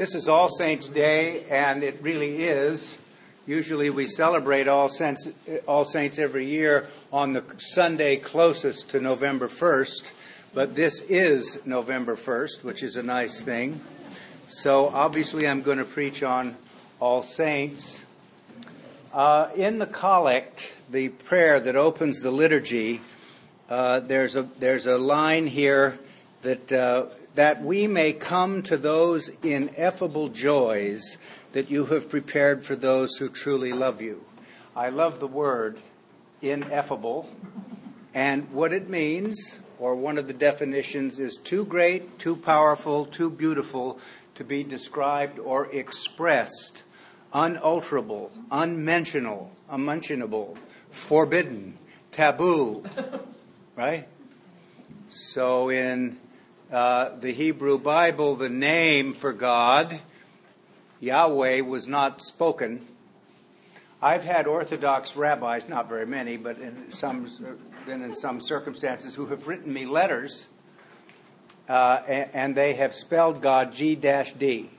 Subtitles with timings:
[0.00, 2.96] This is All Saints' Day, and it really is.
[3.46, 5.28] Usually we celebrate All Saints,
[5.68, 10.10] All Saints every year on the Sunday closest to November 1st,
[10.54, 13.82] but this is November 1st, which is a nice thing.
[14.48, 16.56] So obviously I'm going to preach on
[16.98, 18.02] All Saints.
[19.12, 23.02] Uh, in the collect, the prayer that opens the liturgy,
[23.68, 25.98] uh, there's, a, there's a line here
[26.40, 27.04] that uh,
[27.40, 31.16] that we may come to those ineffable joys
[31.52, 34.22] that you have prepared for those who truly love you.
[34.76, 35.80] I love the word
[36.42, 37.30] ineffable,
[38.12, 43.30] and what it means, or one of the definitions, is too great, too powerful, too
[43.30, 43.98] beautiful
[44.34, 46.82] to be described or expressed,
[47.32, 50.58] unalterable, unmentionable, unmentionable,
[50.90, 51.78] forbidden,
[52.12, 52.84] taboo,
[53.76, 54.06] right?
[55.08, 56.19] So in
[56.70, 60.00] uh, the Hebrew Bible, the name for God,
[61.00, 62.84] Yahweh, was not spoken.
[64.02, 67.28] I've had Orthodox rabbis, not very many, but in some,
[67.86, 70.48] been in some circumstances, who have written me letters,
[71.68, 74.70] uh, and, and they have spelled God G D.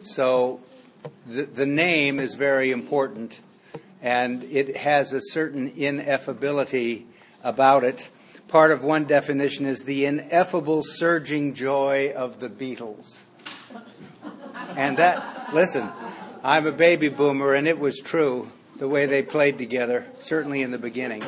[0.00, 0.60] So
[1.26, 3.40] the, the name is very important,
[4.02, 7.04] and it has a certain ineffability
[7.42, 8.10] about it
[8.48, 13.18] part of one definition is the ineffable surging joy of the Beatles.
[14.76, 15.90] And that, listen,
[16.42, 20.70] I'm a baby boomer, and it was true the way they played together, certainly in
[20.70, 21.22] the beginning.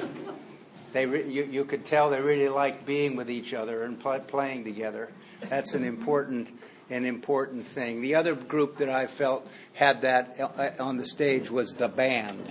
[0.92, 4.20] They re- you, you could tell they really liked being with each other and pl-
[4.20, 5.10] playing together.
[5.48, 6.48] That's an important,
[6.90, 8.00] an important thing.
[8.00, 12.50] The other group that I felt had that uh, on the stage was the band,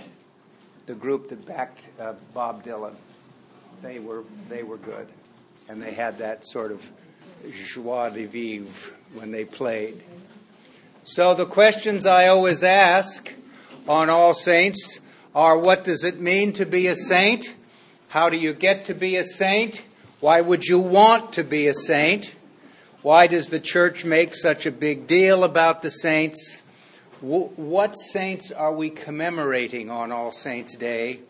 [0.86, 2.94] the group that backed uh, Bob Dylan
[3.82, 5.08] they were they were good,
[5.68, 6.90] and they had that sort of
[7.52, 10.02] joie de vivre when they played.
[11.04, 13.32] So the questions I always ask
[13.88, 15.00] on All Saints
[15.34, 17.52] are: What does it mean to be a saint?
[18.08, 19.84] How do you get to be a saint?
[20.20, 22.34] Why would you want to be a saint?
[23.02, 26.62] Why does the church make such a big deal about the saints?
[27.20, 31.20] What saints are we commemorating on All Saints' Day?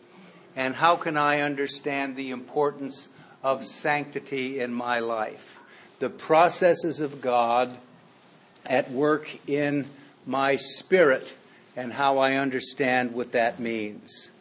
[0.57, 3.09] And how can I understand the importance
[3.43, 5.59] of sanctity in my life?
[5.99, 7.77] The processes of God
[8.65, 9.85] at work in
[10.25, 11.35] my spirit
[11.75, 14.31] and how I understand what that means.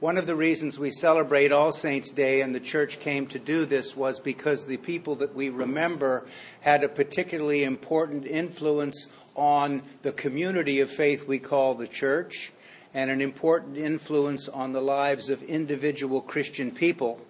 [0.00, 3.66] One of the reasons we celebrate All Saints' Day and the church came to do
[3.66, 6.24] this was because the people that we remember
[6.62, 12.52] had a particularly important influence on the community of faith we call the church
[12.98, 17.24] and an important influence on the lives of individual Christian people.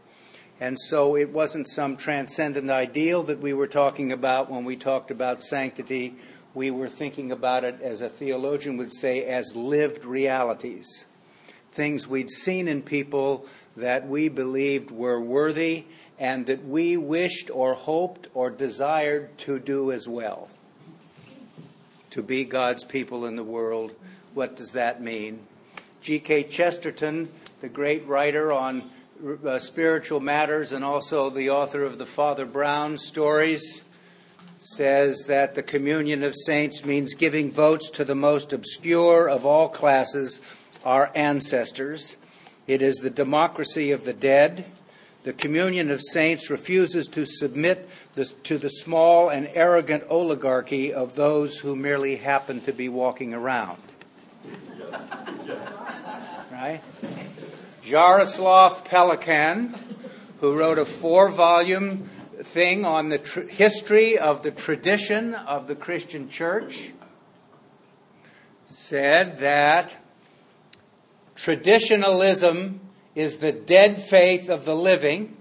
[0.58, 5.10] And so it wasn't some transcendent ideal that we were talking about when we talked
[5.10, 6.14] about sanctity.
[6.54, 11.04] We were thinking about it, as a theologian would say, as lived realities.
[11.68, 13.44] Things we'd seen in people
[13.76, 15.84] that we believed were worthy
[16.18, 20.48] and that we wished or hoped or desired to do as well.
[22.12, 23.94] To be God's people in the world
[24.38, 25.40] what does that mean?
[26.08, 26.44] G.K.
[26.44, 27.28] Chesterton,
[27.60, 28.88] the great writer on
[29.44, 33.84] uh, spiritual matters and also the author of the Father Brown stories,
[34.58, 39.69] says that the communion of saints means giving votes to the most obscure of all
[39.69, 40.41] classes,
[40.82, 42.16] our ancestors.
[42.66, 44.64] It is the democracy of the dead.
[45.25, 47.86] The communion of saints refuses to submit
[48.44, 53.76] to the small and arrogant oligarchy of those who merely happen to be walking around
[57.82, 59.78] Jaroslav Pelikan,
[60.40, 62.10] who wrote a four volume
[62.42, 66.90] thing on the tr- history of the tradition of the Christian church,
[68.68, 69.96] said that
[71.34, 72.80] traditionalism
[73.14, 75.38] is the dead faith of the living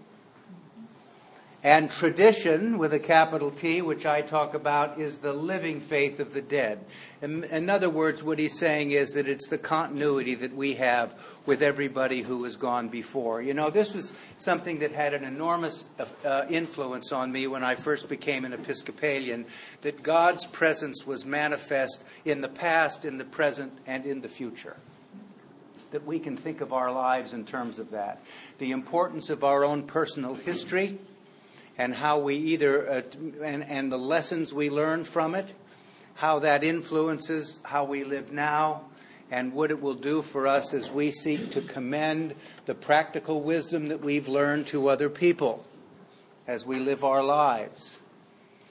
[1.67, 6.34] and tradition, with a capital T, which I talk about, is the living faith of
[6.34, 6.79] the dead.
[7.22, 11.14] In, in, other words, what he's saying is that it's the continuity that we have
[11.46, 13.41] with everybody who has gone before.
[13.41, 15.84] You know, this was something that had an enormous
[16.23, 19.46] uh, influence on me when I first became an Episcopalian,
[19.81, 24.78] that God's presence was manifest in the past, in the present, and in the future.
[25.91, 28.23] That we can think of our lives in terms of that.
[28.58, 30.97] The importance of our own personal history
[31.78, 33.02] and how we either, uh,
[33.44, 35.53] and, and the lessons we learn from it,
[36.16, 38.82] how that influences how we live now,
[39.29, 42.34] and what it will do for us as we seek to commend
[42.66, 45.68] the practical wisdom that we've learned to other people
[46.47, 48.00] as we live our lives.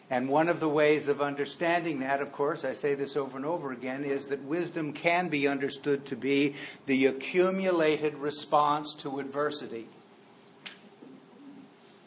[0.08, 3.44] And one of the ways of understanding that, of course, I say this over and
[3.44, 6.54] over again, is that wisdom can be understood to be
[6.86, 9.88] the accumulated response to adversity.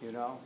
[0.01, 0.39] You know?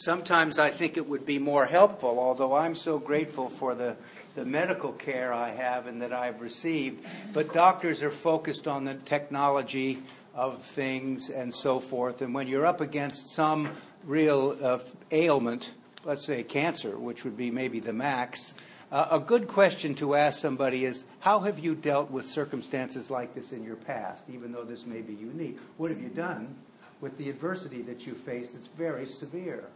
[0.00, 3.96] Sometimes I think it would be more helpful, although I'm so grateful for the,
[4.34, 7.04] the medical care I have and that I've received.
[7.34, 10.02] But doctors are focused on the technology
[10.34, 12.22] of things and so forth.
[12.22, 13.72] And when you're up against some
[14.06, 14.78] real uh,
[15.12, 15.74] ailment,
[16.06, 18.54] let's say cancer, which would be maybe the max,
[18.90, 23.34] uh, a good question to ask somebody is How have you dealt with circumstances like
[23.34, 25.58] this in your past, even though this may be unique?
[25.76, 26.54] What have you done
[27.02, 29.68] with the adversity that you faced that's very severe?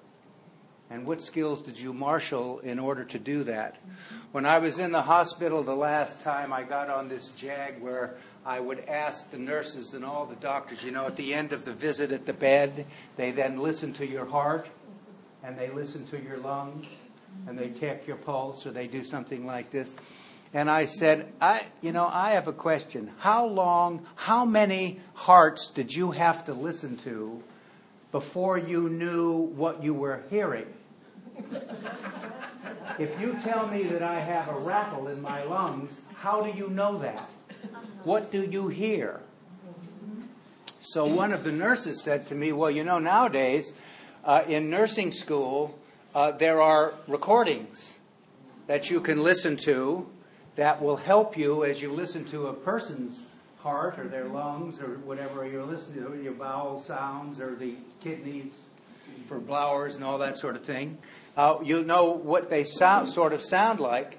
[0.91, 3.77] And what skills did you marshal in order to do that?
[4.33, 8.17] When I was in the hospital the last time, I got on this jag where
[8.45, 11.65] I would ask the nurses and all the doctors, you know, at the end of
[11.65, 12.87] the visit at the bed,
[13.17, 14.69] they then listen to your heart
[15.43, 16.87] and they listen to your lungs
[17.47, 19.95] and they check your pulse or they do something like this.
[20.53, 23.11] And I said, I, you know, I have a question.
[23.19, 27.43] How long, how many hearts did you have to listen to
[28.15, 30.67] before you knew what you were hearing?
[32.97, 36.71] if you tell me that I have a rattle in my lungs, how do you
[36.71, 37.29] know that?
[38.05, 39.19] What do you hear?
[40.79, 43.73] So one of the nurses said to me, Well, you know, nowadays
[44.25, 45.77] uh, in nursing school,
[46.15, 47.99] uh, there are recordings
[48.69, 50.07] that you can listen to
[50.55, 53.25] that will help you as you listen to a person's
[53.65, 58.53] heart or their lungs or whatever you're listening to, your bowel sounds or the kidneys
[59.27, 60.99] for blowers and all that sort of thing.
[61.35, 64.19] Uh, you know what they sound, sort of sound like.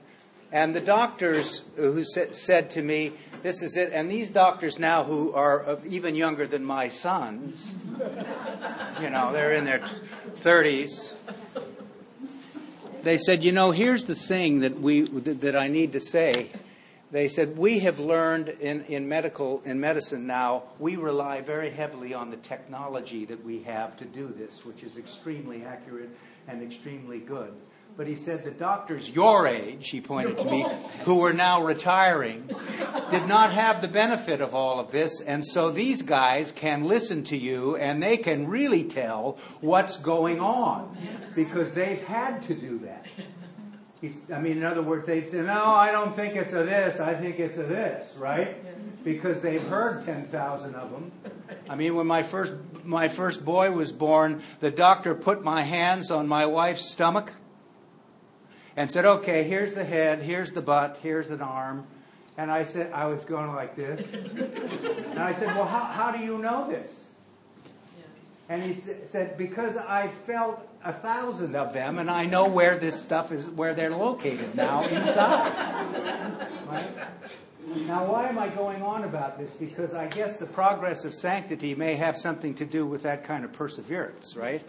[0.51, 3.12] And the doctors who said to me,
[3.44, 3.92] this is it.
[3.94, 7.71] And these doctors now, who are even younger than my sons,
[9.01, 9.81] you know, they're in their
[10.39, 11.13] 30s.
[13.03, 16.50] They said, you know, here's the thing that we that I need to say.
[17.15, 22.13] They said we have learned in, in medical in medicine now we rely very heavily
[22.13, 26.09] on the technology that we have to do this, which is extremely accurate
[26.45, 27.53] and extremely good.
[27.95, 30.65] But he said the doctors your age, he pointed to me,
[31.06, 32.50] who were now retiring,
[33.09, 35.21] did not have the benefit of all of this.
[35.21, 40.41] And so these guys can listen to you and they can really tell what's going
[40.41, 40.97] on
[41.33, 43.06] because they've had to do that.
[44.33, 47.13] I mean, in other words, they'd say, No, I don't think it's a this, I
[47.15, 48.55] think it's a this, right?
[49.03, 51.11] Because they've heard 10,000 of them.
[51.69, 52.53] I mean, when my first,
[52.83, 57.33] my first boy was born, the doctor put my hands on my wife's stomach
[58.75, 61.85] and said, okay, here's the head, here's the butt, here's an arm.
[62.37, 64.05] And I said, I was going like this.
[64.13, 67.04] and I said, well, how, how do you know this?
[68.47, 73.01] And he said, because I felt a thousand of them and I know where this
[73.01, 76.47] stuff is, where they're located now inside.
[76.68, 76.86] Right?
[77.88, 79.51] Now, why am I going on about this?
[79.51, 83.44] Because I guess the progress of sanctity may have something to do with that kind
[83.44, 84.63] of perseverance, right?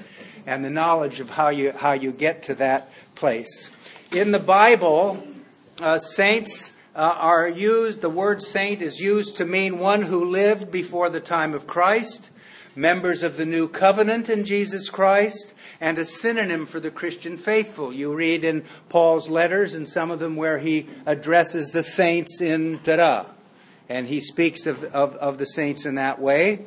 [0.47, 3.71] And the knowledge of how you, how you get to that place.
[4.13, 5.23] In the Bible,
[5.81, 10.73] uh, saints uh, are used, the word saint is used to mean one who lived
[10.73, 12.31] before the time of Christ,
[12.77, 17.93] members of the new covenant in Jesus Christ, and a synonym for the Christian faithful.
[17.93, 22.79] You read in Paul's letters, and some of them where he addresses the saints in
[22.81, 23.27] Tada,
[23.89, 26.67] and he speaks of, of, of the saints in that way.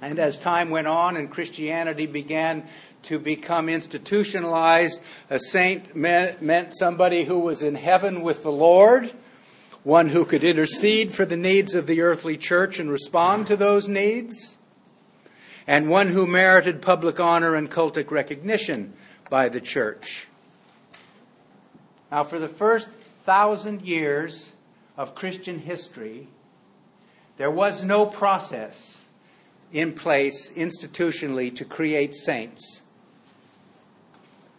[0.00, 2.66] And as time went on and Christianity began
[3.04, 5.00] to become institutionalized.
[5.30, 9.12] A saint meant, meant somebody who was in heaven with the Lord,
[9.84, 13.88] one who could intercede for the needs of the earthly church and respond to those
[13.88, 14.55] needs,
[15.66, 18.92] and one who merited public honor and cultic recognition
[19.28, 20.28] by the church.
[22.10, 22.88] Now, for the first
[23.24, 24.52] thousand years
[24.96, 26.28] of Christian history,
[27.36, 29.04] there was no process
[29.72, 32.80] in place institutionally to create saints.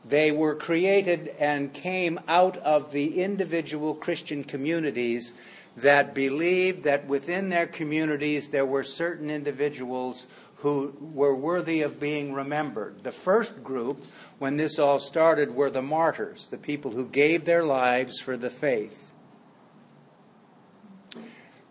[0.08, 5.34] They were created and came out of the individual Christian communities
[5.78, 10.28] that believed that within their communities there were certain individuals
[10.60, 13.04] who were worthy of being remembered.
[13.04, 14.06] The first group,
[14.40, 18.50] when this all started, were the martyrs, the people who gave their lives for the
[18.50, 19.12] faith.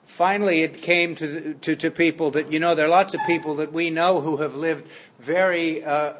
[0.04, 3.56] Finally, it came to, to, to people that, you know, there are lots of people
[3.56, 4.88] that we know who have lived
[5.18, 6.14] very uh,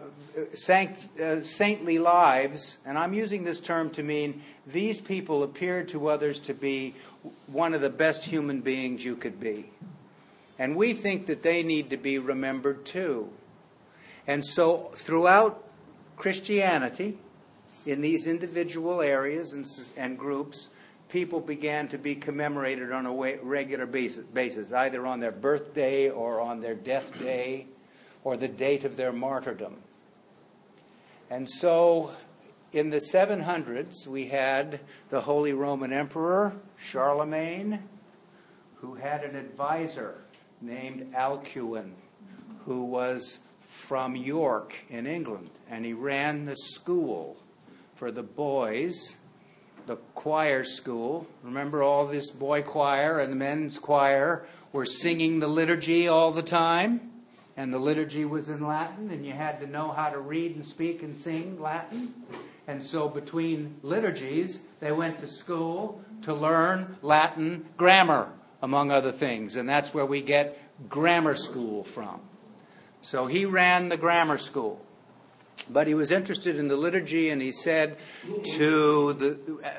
[0.52, 6.08] sanct, uh, saintly lives, and I'm using this term to mean these people appeared to
[6.08, 6.94] others to be
[7.46, 9.70] one of the best human beings you could be.
[10.58, 13.30] And we think that they need to be remembered too.
[14.26, 15.62] And so throughout
[16.16, 17.18] Christianity,
[17.84, 20.70] in these individual areas and, and groups,
[21.08, 26.60] people began to be commemorated on a regular basis, either on their birthday or on
[26.60, 27.66] their death day
[28.24, 29.76] or the date of their martyrdom.
[31.30, 32.12] And so
[32.72, 37.82] in the 700s, we had the Holy Roman Emperor, Charlemagne,
[38.76, 40.16] who had an advisor
[40.60, 41.92] named Alcuin,
[42.64, 47.36] who was from York in England, and he ran the school
[47.94, 49.16] for the boys,
[49.86, 51.26] the choir school.
[51.42, 56.42] Remember all this boy choir and the men's choir were singing the liturgy all the
[56.42, 57.12] time?
[57.56, 60.64] And the liturgy was in Latin, and you had to know how to read and
[60.64, 62.12] speak and sing Latin.
[62.68, 68.28] And so between liturgies, they went to school to learn Latin grammar,
[68.62, 69.56] among other things.
[69.56, 70.58] And that's where we get
[70.88, 72.20] grammar school from.
[73.02, 74.80] So he ran the grammar school.
[75.68, 77.96] But he was interested in the liturgy, and he said
[78.56, 79.30] to the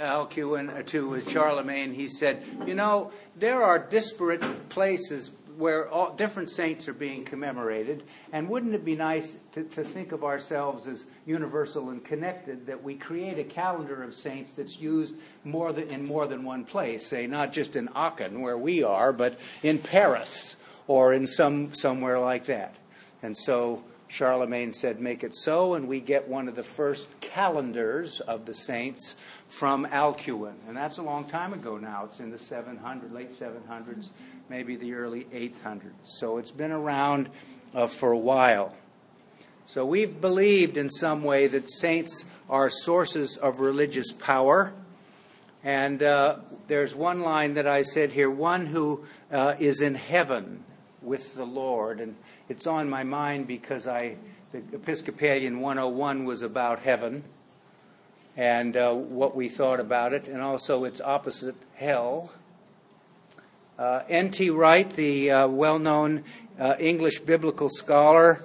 [0.02, 6.50] Alcuin, uh, to Charlemagne, he said, "You know, there are disparate places where all different
[6.50, 11.06] saints are being commemorated, and wouldn't it be nice to, to think of ourselves as
[11.26, 12.68] universal and connected?
[12.68, 16.64] That we create a calendar of saints that's used more than in more than one
[16.64, 20.56] place, say not just in Aachen where we are, but in Paris
[20.88, 22.76] or in some somewhere like that."
[23.24, 28.20] And so Charlemagne said, Make it so, and we get one of the first calendars
[28.22, 29.16] of the saints
[29.48, 30.54] from Alcuin.
[30.68, 32.06] And that's a long time ago now.
[32.06, 34.10] It's in the 700, late 700s,
[34.50, 35.92] maybe the early 800s.
[36.04, 37.30] So it's been around
[37.74, 38.74] uh, for a while.
[39.66, 44.74] So we've believed in some way that saints are sources of religious power.
[45.64, 46.38] And uh,
[46.68, 50.64] there's one line that I said here one who uh, is in heaven
[51.02, 52.00] with the Lord.
[52.00, 52.16] And
[52.48, 54.16] it's on my mind because I,
[54.54, 57.24] the Episcopalian 101 was about heaven
[58.38, 62.32] and uh, what we thought about it, and also its opposite, hell.
[63.78, 64.50] Uh, N.T.
[64.50, 66.24] Wright, the uh, well known
[66.60, 68.44] uh, English biblical scholar,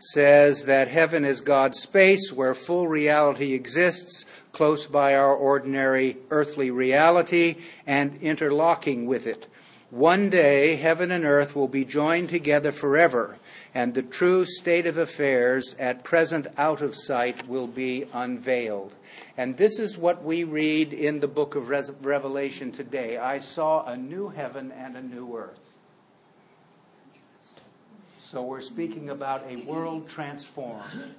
[0.00, 6.68] says that heaven is God's space where full reality exists, close by our ordinary earthly
[6.68, 9.46] reality, and interlocking with it.
[9.90, 13.36] One day, heaven and earth will be joined together forever,
[13.74, 18.94] and the true state of affairs, at present out of sight, will be unveiled.
[19.36, 23.16] And this is what we read in the book of Revelation today.
[23.16, 25.58] I saw a new heaven and a new earth.
[28.20, 31.14] So we're speaking about a world transformed.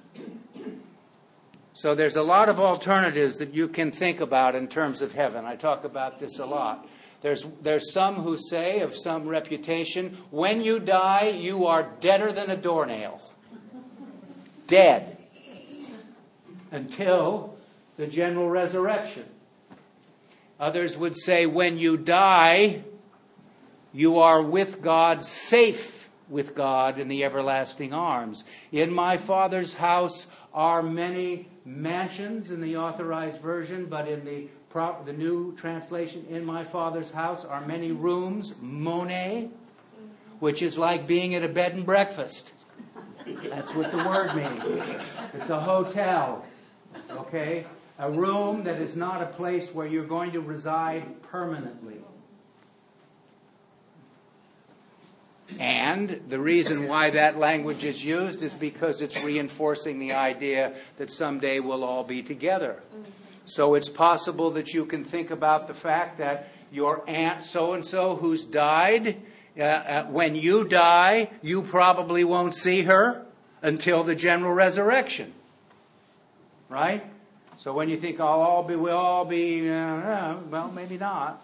[1.72, 5.44] So there's a lot of alternatives that you can think about in terms of heaven.
[5.44, 6.88] I talk about this a lot.
[7.24, 12.50] There's, there's some who say, of some reputation, when you die, you are deader than
[12.50, 13.18] a doornail.
[14.66, 15.16] Dead.
[16.70, 17.56] Until
[17.96, 19.24] the general resurrection.
[20.60, 22.82] Others would say, when you die,
[23.94, 28.44] you are with God, safe with God in the everlasting arms.
[28.70, 35.12] In my Father's house are many mansions in the authorized version, but in the the
[35.12, 39.52] new translation, in my father's house are many rooms, mone,
[40.40, 42.50] which is like being at a bed and breakfast.
[43.48, 44.82] That's what the word means.
[45.34, 46.44] It's a hotel,
[47.10, 47.66] okay?
[48.00, 52.00] A room that is not a place where you're going to reside permanently.
[55.60, 61.10] And the reason why that language is used is because it's reinforcing the idea that
[61.10, 62.82] someday we'll all be together.
[63.46, 67.84] So it's possible that you can think about the fact that your aunt so and
[67.84, 69.20] so who's died,
[69.58, 73.24] uh, uh, when you die, you probably won't see her
[73.62, 75.32] until the general resurrection.
[76.68, 77.04] Right?
[77.56, 81.40] So when you think, I'll all be, we'll all be, uh, uh well, maybe not.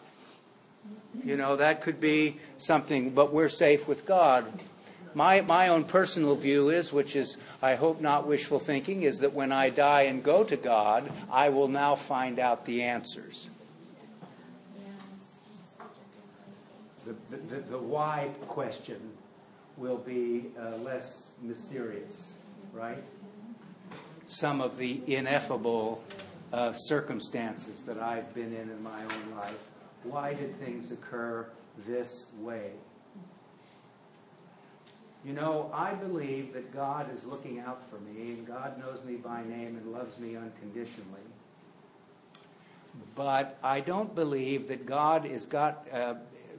[1.24, 4.46] You know, that could be something, but we're safe with God.
[5.14, 9.32] My, my own personal view is, which is, I hope not wishful thinking, is that
[9.32, 13.50] when I die and go to God, I will now find out the answers.
[17.04, 19.00] The, the, the why question
[19.76, 22.34] will be uh, less mysterious,
[22.72, 23.02] right?
[24.26, 26.04] Some of the ineffable
[26.52, 29.58] uh, circumstances that I've been in in my own life.
[30.04, 31.46] Why did things occur
[31.86, 32.70] this way?
[35.24, 39.16] You know, I believe that God is looking out for me, and God knows me
[39.16, 41.20] by name and loves me unconditionally.
[43.14, 46.14] But I don't believe that God has got uh,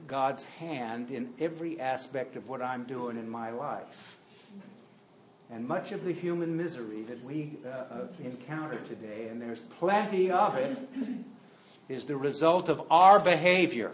[0.06, 4.16] God's hand in every aspect of what I'm doing in my life.
[5.50, 10.30] And much of the human misery that we uh, uh, encounter today, and there's plenty
[10.30, 10.78] of it,
[11.88, 13.92] is the result of our behavior.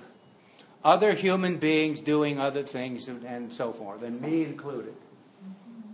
[0.85, 4.95] Other human beings doing other things and so forth, and me included.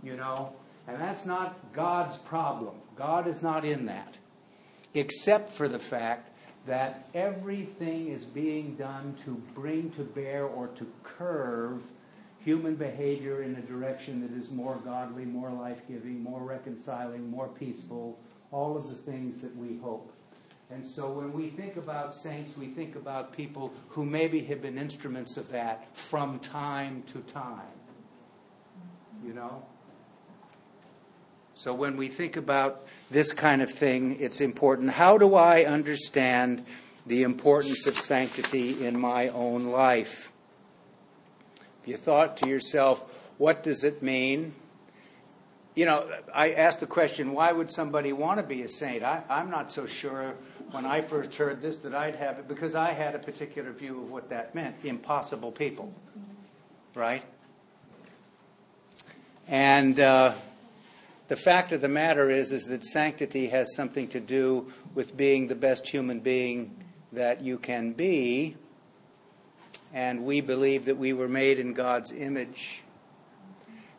[0.03, 0.53] You know?
[0.87, 2.75] And that's not God's problem.
[2.95, 4.15] God is not in that.
[4.93, 6.29] Except for the fact
[6.67, 11.81] that everything is being done to bring to bear or to curve
[12.43, 17.47] human behavior in a direction that is more godly, more life giving, more reconciling, more
[17.47, 18.19] peaceful,
[18.51, 20.11] all of the things that we hope.
[20.71, 24.77] And so when we think about saints, we think about people who maybe have been
[24.77, 27.61] instruments of that from time to time.
[29.23, 29.63] You know?
[31.53, 34.91] So when we think about this kind of thing, it's important.
[34.91, 36.65] How do I understand
[37.05, 40.31] the importance of sanctity in my own life?
[41.81, 43.03] If you thought to yourself,
[43.37, 44.53] what does it mean?
[45.75, 49.03] You know, I asked the question, why would somebody want to be a saint?
[49.03, 50.33] I, am not so sure
[50.71, 54.01] when I first heard this that I'd have it, because I had a particular view
[54.01, 55.93] of what that meant impossible people.
[56.93, 57.23] Right?
[59.47, 60.33] And uh,
[61.27, 65.47] the fact of the matter is, is that sanctity has something to do with being
[65.47, 66.75] the best human being
[67.11, 68.55] that you can be
[69.95, 72.81] and we believe that we were made in God's image.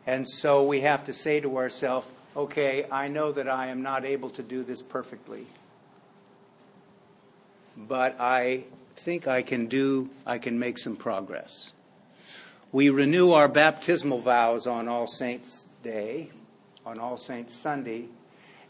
[0.05, 4.05] And so we have to say to ourselves, okay, I know that I am not
[4.05, 5.47] able to do this perfectly.
[7.77, 8.63] But I
[8.95, 11.71] think I can do, I can make some progress.
[12.71, 16.31] We renew our baptismal vows on All Saints' Day,
[16.85, 18.07] on All Saints' Sunday,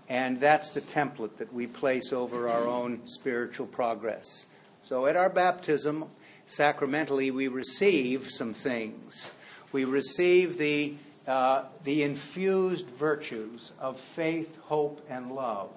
[0.10, 4.46] and that's the template that we place over our own spiritual progress.
[4.84, 6.06] So at our baptism,
[6.46, 9.36] sacramentally, we receive some things.
[9.72, 10.96] We receive the,
[11.28, 15.72] uh, the infused virtues of faith, hope, and love,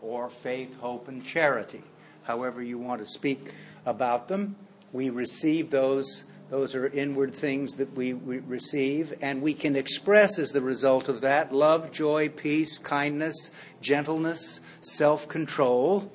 [0.00, 1.82] or faith, hope, and charity,
[2.24, 3.52] however you want to speak
[3.86, 4.56] about them.
[4.92, 6.24] We receive those.
[6.50, 11.08] Those are inward things that we, we receive, and we can express as the result
[11.08, 16.12] of that love, joy, peace, kindness, gentleness, self control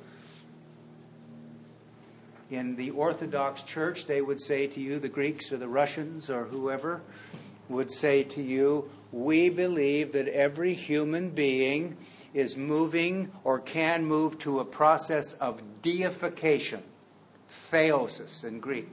[2.50, 6.46] in the Orthodox Church, they would say to you, the Greeks or the Russians or
[6.46, 7.02] whoever
[7.68, 11.96] would say to you, we believe that every human being
[12.34, 16.84] is moving or can move to a process of deification,
[17.50, 18.90] theosis in Greek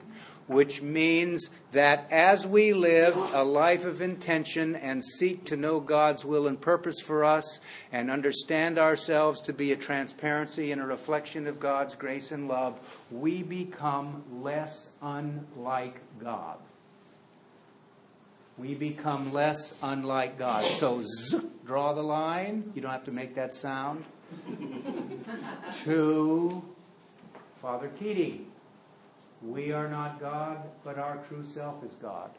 [0.46, 6.24] which means that as we live a life of intention and seek to know God's
[6.24, 11.46] will and purpose for us and understand ourselves to be a transparency and a reflection
[11.46, 12.78] of God's grace and love,
[13.10, 16.58] we become less unlike God.
[18.58, 20.64] We become less unlike God.
[20.74, 22.72] So, z- draw the line.
[22.74, 24.04] You don't have to make that sound.
[25.84, 26.64] to
[27.60, 28.46] Father Keating.
[29.42, 32.30] We are not God, but our true self is God.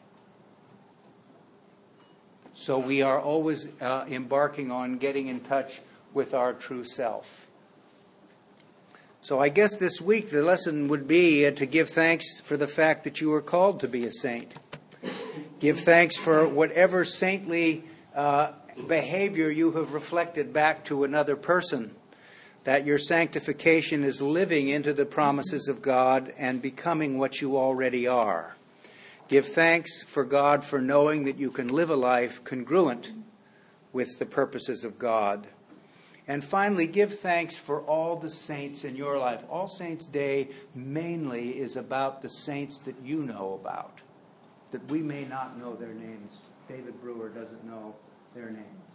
[2.54, 5.80] So we are always uh, embarking on getting in touch
[6.12, 7.46] with our true self.
[9.20, 12.66] So I guess this week the lesson would be uh, to give thanks for the
[12.66, 14.54] fact that you are called to be a saint.
[15.60, 18.52] Give thanks for whatever saintly uh,
[18.86, 21.96] behavior you have reflected back to another person
[22.64, 28.06] that your sanctification is living into the promises of God and becoming what you already
[28.06, 28.56] are.
[29.26, 33.12] Give thanks for God for knowing that you can live a life congruent
[33.92, 35.46] with the purposes of God.
[36.26, 39.42] And finally, give thanks for all the saints in your life.
[39.50, 44.00] All Saints' Day mainly is about the saints that you know about,
[44.70, 46.32] that we may not know their names.
[46.68, 47.94] David Breuer doesn't know
[48.34, 48.88] their names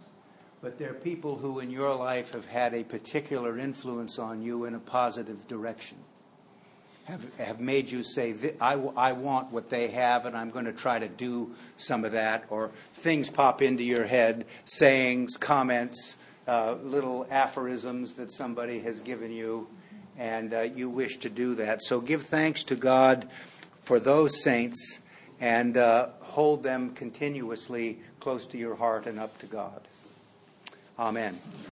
[0.64, 4.64] but there are people who in your life have had a particular influence on you
[4.64, 5.98] in a positive direction.
[7.04, 10.72] Have, have made you say, I, I want what they have, and I'm going to
[10.72, 12.46] try to do some of that.
[12.48, 16.16] Or things pop into your head, sayings, comments,
[16.48, 19.68] uh, little aphorisms that somebody has given you,
[20.16, 21.82] and uh, you wish to do that.
[21.82, 23.28] So give thanks to God
[23.82, 25.00] for those saints
[25.44, 29.82] and uh, hold them continuously close to your heart and up to God.
[30.98, 31.38] Amen.